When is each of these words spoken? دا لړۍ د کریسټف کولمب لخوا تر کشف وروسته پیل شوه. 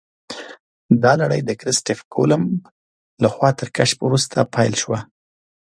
دا 1.03 1.11
لړۍ 1.21 1.41
د 1.45 1.51
کریسټف 1.59 1.99
کولمب 2.13 2.51
لخوا 3.23 3.49
تر 3.59 3.67
کشف 3.77 3.97
وروسته 4.03 4.37
پیل 4.55 4.73
شوه. 4.81 4.99